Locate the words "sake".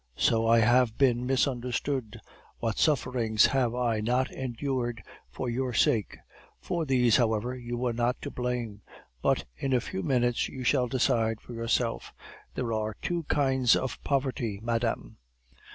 5.73-6.17